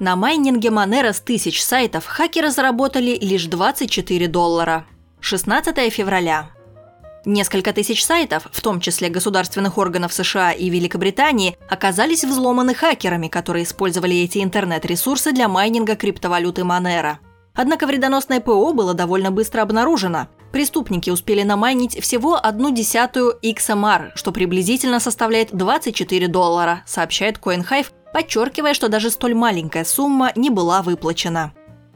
На 0.00 0.14
майнинге 0.14 0.68
Monero 0.68 1.12
с 1.12 1.18
тысяч 1.18 1.60
сайтов 1.60 2.06
хакеры 2.06 2.52
заработали 2.52 3.18
лишь 3.20 3.46
24 3.46 4.28
доллара. 4.28 4.86
16 5.18 5.92
февраля. 5.92 6.50
Несколько 7.24 7.72
тысяч 7.72 8.04
сайтов, 8.04 8.46
в 8.52 8.60
том 8.60 8.80
числе 8.80 9.08
государственных 9.08 9.76
органов 9.76 10.12
США 10.12 10.52
и 10.52 10.70
Великобритании, 10.70 11.58
оказались 11.68 12.22
взломаны 12.22 12.76
хакерами, 12.76 13.26
которые 13.26 13.64
использовали 13.64 14.16
эти 14.18 14.38
интернет-ресурсы 14.38 15.32
для 15.32 15.48
майнинга 15.48 15.96
криптовалюты 15.96 16.62
Monero. 16.62 17.16
Однако 17.56 17.88
вредоносное 17.88 18.38
ПО 18.38 18.72
было 18.72 18.94
довольно 18.94 19.32
быстро 19.32 19.62
обнаружено. 19.62 20.28
Преступники 20.52 21.10
успели 21.10 21.42
намайнить 21.42 22.00
всего 22.00 22.36
одну 22.36 22.70
десятую 22.70 23.36
XMR, 23.42 24.12
что 24.14 24.30
приблизительно 24.30 25.00
составляет 25.00 25.52
24 25.52 26.28
доллара, 26.28 26.84
сообщает 26.86 27.38
CoinHive, 27.38 27.88
подчеркивая, 28.12 28.74
что 28.74 28.88
даже 28.88 29.10
столь 29.10 29.34
маленькая 29.34 29.84
сумма 29.84 30.32
не 30.36 30.50
была 30.50 30.82
выплачена. 30.82 31.52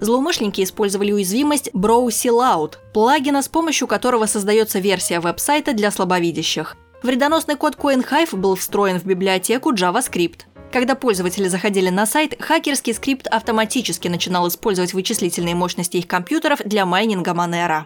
Злоумышленники 0.00 0.62
использовали 0.62 1.12
уязвимость 1.12 1.70
Browse 1.72 2.30
Loud, 2.30 2.74
плагина, 2.92 3.42
с 3.42 3.48
помощью 3.48 3.86
которого 3.86 4.26
создается 4.26 4.78
версия 4.78 5.20
веб-сайта 5.20 5.72
для 5.72 5.90
слабовидящих. 5.90 6.76
Вредоносный 7.02 7.56
код 7.56 7.76
CoinHive 7.76 8.36
был 8.36 8.54
встроен 8.56 8.98
в 8.98 9.04
библиотеку 9.04 9.72
JavaScript. 9.72 10.42
Когда 10.72 10.94
пользователи 10.94 11.46
заходили 11.48 11.88
на 11.88 12.06
сайт, 12.06 12.34
хакерский 12.42 12.94
скрипт 12.94 13.28
автоматически 13.28 14.08
начинал 14.08 14.48
использовать 14.48 14.92
вычислительные 14.92 15.54
мощности 15.54 15.98
их 15.98 16.08
компьютеров 16.08 16.60
для 16.64 16.84
майнинга 16.84 17.30
Monero. 17.30 17.84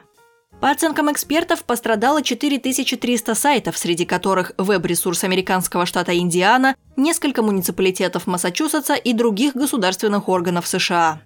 По 0.61 0.71
оценкам 0.71 1.13
экспертов, 1.13 1.63
пострадало 1.63 2.23
4300 2.23 3.35
сайтов, 3.35 3.79
среди 3.79 4.05
которых 4.05 4.53
веб-ресурс 4.59 5.23
американского 5.23 5.87
штата 5.87 6.19
Индиана, 6.19 6.75
несколько 6.97 7.43
муниципалитетов 7.43 8.27
Массачусетса 8.27 8.95
и 8.95 9.13
других 9.13 9.55
государственных 9.55 10.29
органов 10.29 10.67
США. 10.67 11.23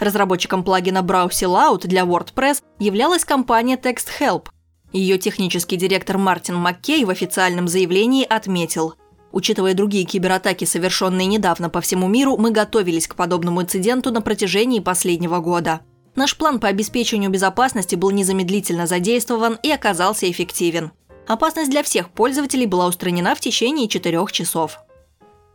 Разработчиком 0.00 0.64
плагина 0.64 0.98
Browse 0.98 1.46
Loud 1.46 1.86
для 1.86 2.02
WordPress 2.02 2.62
являлась 2.78 3.26
компания 3.26 3.76
TextHelp. 3.76 4.46
Ее 4.92 5.18
технический 5.18 5.76
директор 5.76 6.16
Мартин 6.16 6.56
Маккей 6.56 7.04
в 7.04 7.10
официальном 7.10 7.68
заявлении 7.68 8.24
отметил– 8.24 8.94
Учитывая 9.32 9.72
другие 9.72 10.04
кибератаки, 10.04 10.66
совершенные 10.66 11.26
недавно 11.26 11.70
по 11.70 11.80
всему 11.80 12.06
миру, 12.06 12.36
мы 12.36 12.50
готовились 12.50 13.08
к 13.08 13.14
подобному 13.14 13.62
инциденту 13.62 14.12
на 14.12 14.20
протяжении 14.20 14.78
последнего 14.78 15.38
года. 15.40 15.80
Наш 16.14 16.36
план 16.36 16.60
по 16.60 16.68
обеспечению 16.68 17.30
безопасности 17.30 17.94
был 17.94 18.10
незамедлительно 18.10 18.86
задействован 18.86 19.58
и 19.62 19.70
оказался 19.70 20.30
эффективен. 20.30 20.92
Опасность 21.26 21.70
для 21.70 21.82
всех 21.82 22.10
пользователей 22.10 22.66
была 22.66 22.86
устранена 22.86 23.34
в 23.34 23.40
течение 23.40 23.88
четырех 23.88 24.30
часов. 24.32 24.78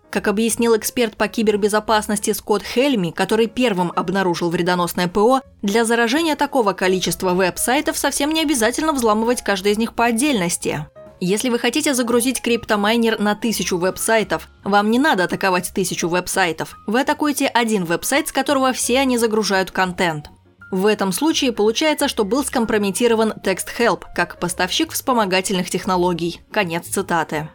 Как 0.09 0.27
объяснил 0.27 0.75
эксперт 0.75 1.17
по 1.17 1.27
кибербезопасности 1.27 2.31
Скотт 2.31 2.63
Хельми, 2.63 3.11
который 3.11 3.47
первым 3.47 3.91
обнаружил 3.95 4.49
вредоносное 4.49 5.07
ПО, 5.07 5.41
для 5.61 5.83
заражения 5.83 6.35
такого 6.35 6.73
количества 6.73 7.33
веб-сайтов 7.33 7.97
совсем 7.97 8.31
не 8.31 8.41
обязательно 8.41 8.93
взламывать 8.93 9.43
каждый 9.43 9.73
из 9.73 9.77
них 9.77 9.93
по 9.93 10.05
отдельности. 10.05 10.87
Если 11.19 11.49
вы 11.49 11.59
хотите 11.59 11.93
загрузить 11.93 12.41
криптомайнер 12.41 13.19
на 13.19 13.35
тысячу 13.35 13.77
веб-сайтов, 13.77 14.47
вам 14.63 14.91
не 14.91 14.99
надо 14.99 15.25
атаковать 15.25 15.71
тысячу 15.73 16.07
веб-сайтов. 16.07 16.77
Вы 16.87 17.01
атакуете 17.01 17.47
один 17.47 17.85
веб-сайт, 17.85 18.29
с 18.29 18.31
которого 18.31 18.71
все 18.71 18.99
они 18.99 19.17
загружают 19.17 19.71
контент. 19.71 20.29
В 20.71 20.85
этом 20.85 21.11
случае 21.11 21.53
получается, 21.53 22.07
что 22.07 22.25
был 22.25 22.43
скомпрометирован 22.43 23.33
TextHelp 23.43 24.03
как 24.13 24.39
поставщик 24.39 24.91
вспомогательных 24.91 25.69
технологий. 25.69 26.41
Конец 26.51 26.87
цитаты. 26.87 27.49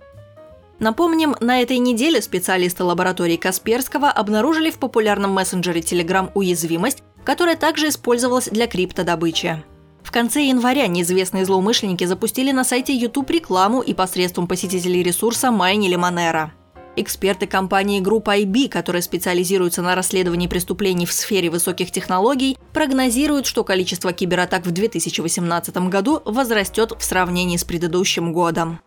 Напомним, 0.79 1.37
на 1.41 1.61
этой 1.61 1.79
неделе 1.79 2.21
специалисты 2.23 2.83
лаборатории 2.85 3.37
Касперского 3.37 4.11
обнаружили 4.11 4.71
в 4.71 4.79
популярном 4.79 5.31
мессенджере 5.33 5.81
Telegram 5.81 6.31
уязвимость, 6.35 7.03
которая 7.23 7.57
также 7.57 7.89
использовалась 7.89 8.49
для 8.49 8.67
криптодобычи. 8.67 9.63
В 10.03 10.11
конце 10.11 10.43
января 10.43 10.89
неизвестные 10.89 11.45
злоумышленники 11.45 12.05
запустили 12.05 12.51
на 12.51 12.65
сайте 12.65 12.95
YouTube 12.95 13.31
рекламу 13.31 13.81
и 13.81 13.95
посредством 13.95 14.49
посетителей 14.49 15.03
ресурса 15.03 15.53
майнили 15.53 15.97
Monero. 15.97 16.51
Эксперты 16.95 17.47
компании 17.47 18.03
Group 18.03 18.25
IB, 18.25 18.69
которая 18.69 19.01
специализируется 19.01 19.81
на 19.81 19.95
расследовании 19.95 20.47
преступлений 20.47 21.07
в 21.07 21.13
сфере 21.13 21.49
высоких 21.49 21.91
технологий, 21.91 22.59
прогнозируют, 22.75 23.47
что 23.47 23.65
количество 23.65 24.13
кибератак 24.13 24.67
в 24.67 24.73
2018 24.73 25.75
году 25.89 26.21
возрастет 26.27 26.93
в 26.99 27.03
сравнении 27.03 27.57
с 27.57 27.65
предыдущим 27.65 28.35
годом. 28.35 28.81